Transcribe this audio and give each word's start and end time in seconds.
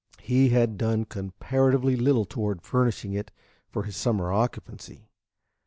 He 0.23 0.49
had 0.49 0.79
done 0.79 1.05
comparatively 1.05 1.95
little 1.95 2.25
toward 2.25 2.63
furnishing 2.63 3.13
it 3.13 3.29
for 3.69 3.83
his 3.83 3.95
summer 3.95 4.31
occupancy. 4.33 5.11